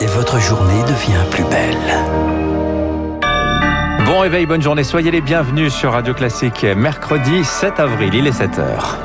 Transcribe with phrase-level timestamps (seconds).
[0.00, 1.76] et votre journée devient plus belle.
[4.06, 6.64] Bon réveil, bonne journée, soyez les bienvenus sur Radio Classique.
[6.76, 8.98] Mercredi 7 avril, il est 7 heures.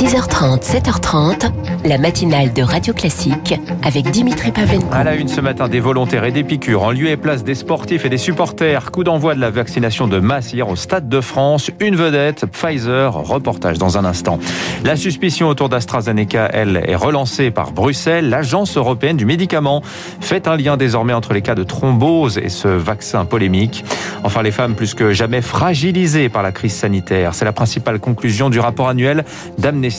[0.00, 1.52] 6h30, 7h30,
[1.84, 4.86] la matinale de Radio Classique avec Dimitri Pavlenko.
[4.94, 7.54] À la une ce matin, des volontaires et des piqûres en lieu et place des
[7.54, 8.92] sportifs et des supporters.
[8.92, 11.70] Coup d'envoi de la vaccination de masse hier au Stade de France.
[11.80, 13.12] Une vedette, Pfizer.
[13.12, 14.38] Reportage dans un instant.
[14.84, 18.30] La suspicion autour d'AstraZeneca, elle, est relancée par Bruxelles.
[18.30, 19.82] L'Agence européenne du médicament
[20.22, 23.84] fait un lien désormais entre les cas de thrombose et ce vaccin polémique.
[24.24, 27.34] Enfin, les femmes plus que jamais fragilisées par la crise sanitaire.
[27.34, 29.26] C'est la principale conclusion du rapport annuel
[29.58, 29.89] d'Amnesty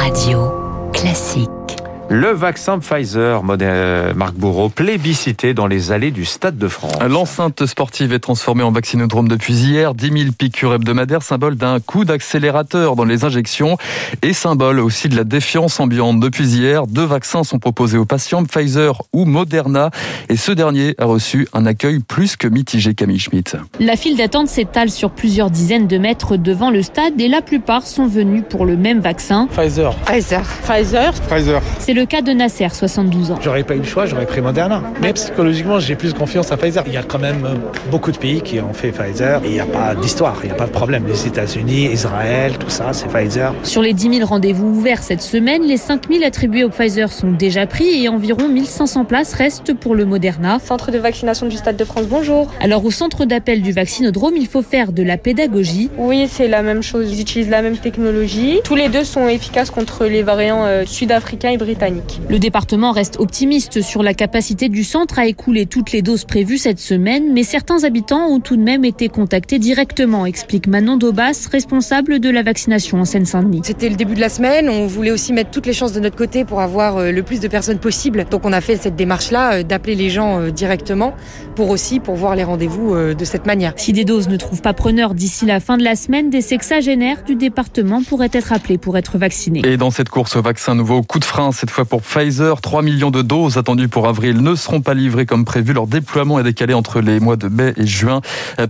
[0.00, 1.83] Radio Classique.
[2.10, 6.92] Le vaccin Pfizer, Marc Bourreau, plébiscité dans les allées du Stade de France.
[7.08, 9.94] L'enceinte sportive est transformée en vaccinodrome depuis hier.
[9.94, 13.78] 10 000 piqûres hebdomadaires, symbole d'un coup d'accélérateur dans les injections
[14.22, 16.20] et symbole aussi de la défiance ambiante.
[16.20, 19.90] Depuis hier, deux vaccins sont proposés aux patients, Pfizer ou Moderna.
[20.28, 23.56] Et ce dernier a reçu un accueil plus que mitigé, Camille Schmitt.
[23.80, 27.86] La file d'attente s'étale sur plusieurs dizaines de mètres devant le stade et la plupart
[27.86, 29.48] sont venus pour le même vaccin.
[29.48, 29.94] Pfizer.
[30.04, 30.42] Pfizer.
[30.62, 31.12] Pfizer.
[31.28, 31.62] Pfizer.
[31.94, 33.38] C'est le cas de Nasser, 72 ans.
[33.40, 34.82] J'aurais pas eu le choix, j'aurais pris Moderna.
[35.00, 36.82] Mais psychologiquement, j'ai plus confiance à Pfizer.
[36.88, 37.54] Il y a quand même euh,
[37.88, 40.52] beaucoup de pays qui ont fait Pfizer et il n'y a pas d'histoire, il n'y
[40.52, 41.04] a pas de problème.
[41.06, 43.54] Les États-Unis, Israël, tout ça, c'est Pfizer.
[43.62, 47.30] Sur les 10 000 rendez-vous ouverts cette semaine, les 5 000 attribués au Pfizer sont
[47.30, 50.58] déjà pris et environ 1500 places restent pour le Moderna.
[50.58, 52.50] Centre de vaccination du Stade de France, bonjour.
[52.60, 55.90] Alors au centre d'appel du vaccinodrome, il faut faire de la pédagogie.
[55.96, 57.12] Oui, c'est la même chose.
[57.12, 58.58] Ils utilisent la même technologie.
[58.64, 61.83] Tous les deux sont efficaces contre les variants euh, sud-africains et britanniques.
[62.28, 66.58] Le département reste optimiste sur la capacité du centre à écouler toutes les doses prévues
[66.58, 71.48] cette semaine, mais certains habitants ont tout de même été contactés directement, explique Manon Daubas,
[71.50, 73.62] responsable de la vaccination en Seine-Saint-Denis.
[73.64, 76.16] C'était le début de la semaine, on voulait aussi mettre toutes les chances de notre
[76.16, 78.24] côté pour avoir euh, le plus de personnes possible.
[78.30, 81.14] Donc on a fait cette démarche-là euh, d'appeler les gens euh, directement
[81.56, 83.74] pour aussi pour voir les rendez-vous de cette manière.
[83.76, 87.22] Si des doses ne trouvent pas preneur d'ici la fin de la semaine, des sexagénaires
[87.22, 89.62] du département pourraient être appelés pour être vaccinés.
[89.64, 92.82] Et dans cette course au vaccin nouveau, coup de frein cette fois pour Pfizer, 3
[92.82, 95.72] millions de doses attendues pour avril ne seront pas livrées comme prévu.
[95.72, 98.20] Leur déploiement est décalé entre les mois de mai et juin.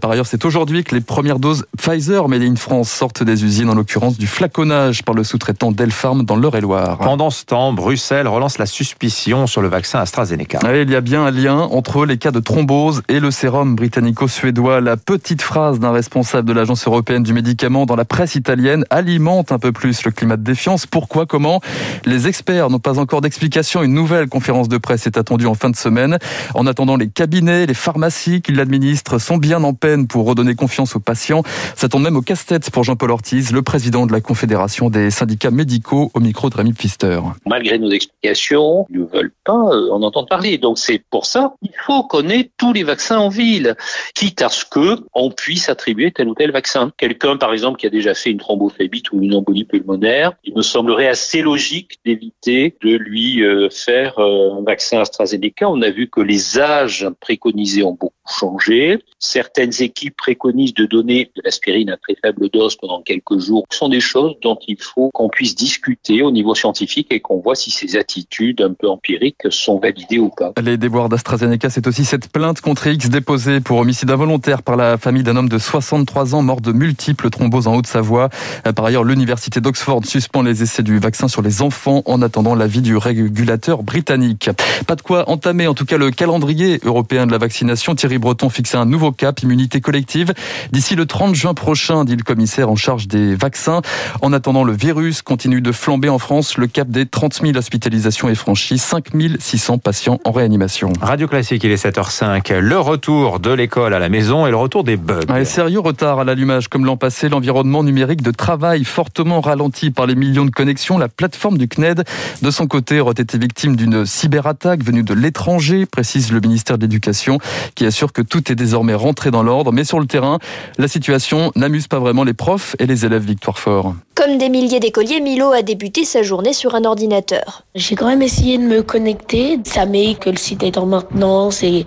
[0.01, 3.69] Par ailleurs, c'est aujourd'hui que les premières doses Pfizer Made in France sortent des usines,
[3.69, 6.99] en l'occurrence du flaconnage par le sous-traitant Delpharm dans l'Eure-et-Loire.
[6.99, 10.61] Pendant ce temps, Bruxelles relance la suspicion sur le vaccin AstraZeneca.
[10.75, 14.81] il y a bien un lien entre les cas de thrombose et le sérum britannico-suédois.
[14.81, 19.53] La petite phrase d'un responsable de l'Agence européenne du médicament dans la presse italienne alimente
[19.53, 20.87] un peu plus le climat de défiance.
[20.87, 21.61] Pourquoi Comment?
[22.05, 23.83] Les experts n'ont pas encore d'explication.
[23.83, 26.19] Une nouvelle conférence de presse est attendue en fin de semaine.
[26.55, 30.97] En attendant, les cabinets, les pharmacies qui l'administrent sont bien en peine pour redonner confiance
[30.97, 31.43] aux patients.
[31.77, 35.51] Ça tombe même au casse-tête pour Jean-Paul Ortiz, le président de la Confédération des syndicats
[35.51, 37.21] médicaux au micro de Rémi Pfister.
[37.47, 40.59] Malgré nos explications, ils ne veulent pas en entendre parler.
[40.59, 43.77] Donc c'est pour ça qu'il faut qu'on ait tous les vaccins en ville,
[44.15, 46.93] quitte à ce que on puisse attribuer tel ou tel vaccin.
[46.97, 50.63] Quelqu'un, par exemple, qui a déjà fait une thrombophébite ou une embolie pulmonaire, il me
[50.63, 55.69] semblerait assez logique d'éviter de lui faire un vaccin AstraZeneca.
[55.69, 58.99] On a vu que les âges préconisés ont beaucoup changé.
[59.19, 63.65] Certaines équipes préconisent de donner de l'aspirine à très faible dose pendant quelques jours.
[63.71, 67.41] Ce sont des choses dont il faut qu'on puisse discuter au niveau scientifique et qu'on
[67.41, 70.53] voit si ces attitudes un peu empiriques sont validées ou pas.
[70.63, 74.99] Les déboires d'AstraZeneca, c'est aussi cette plainte contre X déposée pour homicide involontaire par la
[74.99, 78.29] famille d'un homme de 63 ans mort de multiples thromboses en Haute-Savoie.
[78.77, 82.83] Par ailleurs, l'université d'Oxford suspend les essais du vaccin sur les enfants en attendant l'avis
[82.83, 84.51] du régulateur britannique.
[84.89, 87.95] Pas de quoi entamer en tout cas le calendrier européen de la vaccination.
[87.95, 90.33] Thierry Breton fixe un nouveau cap, immunité collective,
[90.73, 93.81] d'ici le 30 juin prochain, dit le commissaire en charge des vaccins.
[94.23, 96.59] En attendant, le virus continue de flamber en France.
[96.59, 100.93] Le cap des 30 000 hospitalisations est franchi, 5 600 patients en réanimation.
[101.01, 102.59] Radio Classique, il est 7h05.
[102.59, 105.21] Le retour de l'école à la maison et le retour des bugs.
[105.29, 106.67] Un sérieux retard à l'allumage.
[106.67, 110.99] Comme l'an passé, l'environnement numérique de travail fortement ralenti par les millions de connexions.
[110.99, 112.03] La plateforme du CNED,
[112.43, 116.83] de son côté, aurait été victime d'une cyberattaque venue de l'étranger, précise le ministère de
[116.83, 117.39] l'Éducation,
[117.75, 119.73] qui assure que tout est désormais rentré dans l'ordre.
[119.73, 120.39] Mais sur le terrain,
[120.79, 123.95] la situation n'amuse pas vraiment les profs et les élèves Victoire Fort.
[124.15, 127.63] Comme des milliers d'écoliers, Milo a débuté sa journée sur un ordinateur.
[127.75, 129.59] J'ai quand même essayé de me connecter.
[129.65, 131.85] Ça met que le site est en maintenance et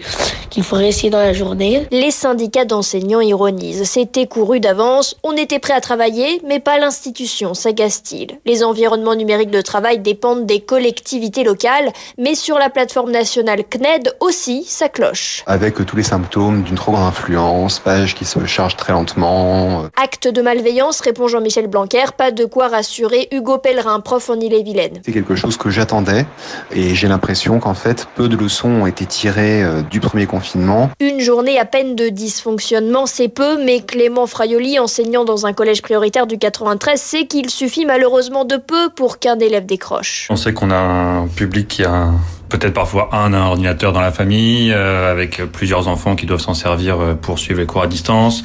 [0.49, 1.87] qu'il faut réessayer dans la journée.
[1.89, 3.85] Les syndicats d'enseignants ironisent.
[3.85, 8.39] C'était couru d'avance, on était prêt à travailler, mais pas l'institution, s'agace-t-il.
[8.45, 14.13] Les environnements numériques de travail dépendent des collectivités locales, mais sur la plateforme nationale CNED
[14.19, 15.43] aussi, ça cloche.
[15.47, 19.85] Avec tous les symptômes d'une trop grande influence, page qui se charge très lentement.
[19.95, 24.99] Acte de malveillance, répond Jean-Michel Blanquer, pas de quoi rassurer Hugo Pellerin, prof en Ille-et-Vilaine.
[25.05, 26.25] C'est quelque chose que j'attendais
[26.73, 30.89] et j'ai l'impression qu'en fait, peu de leçons ont été tirées euh, du premier confinement.
[30.99, 35.81] Une journée à peine de dysfonctionnement, c'est peu, mais Clément Fraioli, enseignant dans un collège
[35.81, 40.27] prioritaire du 93, sait qu'il suffit malheureusement de peu pour qu'un élève décroche.
[40.29, 42.11] On sait qu'on a un public qui a
[42.49, 46.53] peut-être parfois un, un ordinateur dans la famille, euh, avec plusieurs enfants qui doivent s'en
[46.53, 48.43] servir euh, pour suivre les cours à distance.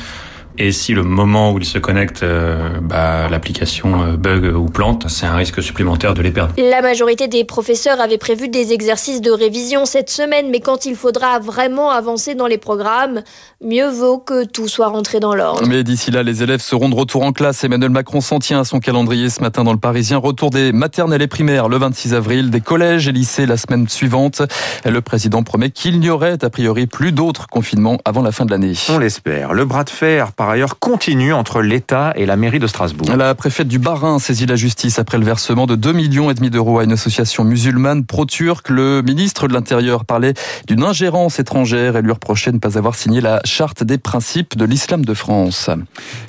[0.59, 5.09] Et si le moment où ils se connectent, euh, bah, l'application euh, bug ou plante,
[5.09, 6.55] c'est un risque supplémentaire de les perdre.
[6.59, 10.95] La majorité des professeurs avaient prévu des exercices de révision cette semaine, mais quand il
[10.95, 13.23] faudra vraiment avancer dans les programmes,
[13.65, 15.67] mieux vaut que tout soit rentré dans l'ordre.
[15.67, 17.65] Mais d'ici là, les élèves seront de retour en classe.
[17.65, 20.19] Emmanuel Macron s'en tient à son calendrier ce matin dans le Parisien.
[20.19, 24.43] Retour des maternelles et primaires le 26 avril, des collèges et lycées la semaine suivante.
[24.85, 28.51] Le président promet qu'il n'y aurait a priori plus d'autres confinements avant la fin de
[28.51, 28.75] l'année.
[28.91, 29.55] On l'espère.
[29.55, 33.15] Le bras de fer par ailleurs continue entre l'État et la mairie de Strasbourg.
[33.17, 36.51] La préfète du Bas-Rhin saisit la justice après le versement de 2 millions et demi
[36.51, 38.69] d'euros à une association musulmane pro-turque.
[38.69, 40.35] Le ministre de l'Intérieur parlait
[40.67, 44.57] d'une ingérence étrangère et lui reprochait de ne pas avoir signé la charte des principes
[44.57, 45.71] de l'islam de France.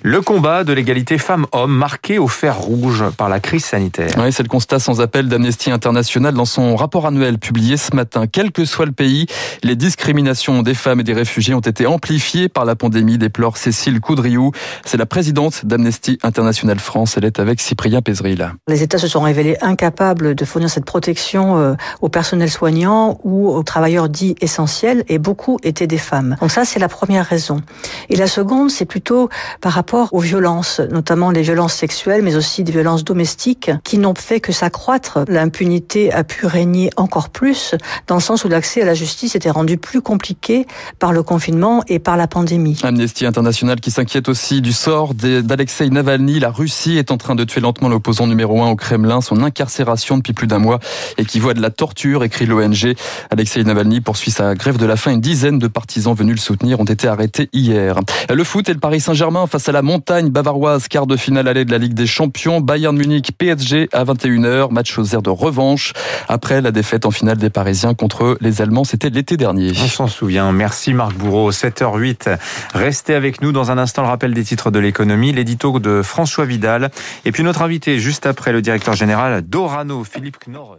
[0.03, 4.11] Le combat de l'égalité femmes-hommes marqué au fer rouge par la crise sanitaire.
[4.19, 8.27] Oui, c'est le constat sans appel d'Amnesty International dans son rapport annuel publié ce matin.
[8.31, 9.25] Quel que soit le pays,
[9.63, 14.01] les discriminations des femmes et des réfugiés ont été amplifiées par la pandémie, déplore Cécile
[14.85, 17.15] C'est la présidente d'Amnesty International France.
[17.17, 18.51] Elle est avec Cyprien Pézril.
[18.67, 23.49] Les États se sont révélés incapables de fournir cette protection euh, au personnel soignant ou
[23.49, 26.35] aux travailleurs dits essentiels et beaucoup étaient des femmes.
[26.41, 27.61] Donc ça, c'est la première raison.
[28.09, 29.29] Et la seconde, c'est plutôt
[29.61, 34.15] par rapport aux violences, notamment les violences sexuelles, mais aussi des violences domestiques qui n'ont
[34.15, 35.19] fait que s'accroître.
[35.27, 37.75] L'impunité a pu régner encore plus
[38.07, 40.67] dans le sens où l'accès à la justice était rendu plus compliqué
[40.99, 42.79] par le confinement et par la pandémie.
[42.83, 46.39] Amnesty International qui s'inquiète aussi du sort d'Alexei Navalny.
[46.39, 49.21] La Russie est en train de tuer lentement l'opposant numéro un au Kremlin.
[49.21, 50.79] Son incarcération depuis plus d'un mois
[51.19, 52.95] équivaut à de la torture, écrit l'ONG.
[53.29, 55.11] Alexei Navalny poursuit sa grève de la faim.
[55.11, 57.99] Une dizaine de partisans venus le soutenir ont été arrêtés hier.
[58.33, 60.87] Le foot et le Paris Saint-Germain face à la montagne bavaroise.
[60.87, 62.61] Quart de finale aller de la Ligue des Champions.
[62.61, 64.71] Bayern Munich, PSG à 21h.
[64.73, 65.93] Match aux airs de revanche.
[66.27, 69.71] Après la défaite en finale des Parisiens contre les Allemands, c'était l'été dernier.
[69.83, 70.51] On s'en souvient.
[70.51, 71.51] Merci Marc Bourreau.
[71.51, 72.39] 7h08.
[72.73, 74.01] Restez avec nous dans un instant.
[74.01, 76.89] Le rappel des titres de l'économie, l'édito de François Vidal.
[77.25, 80.77] Et puis notre invité juste après le directeur général d'Orano, Philippe Knorr.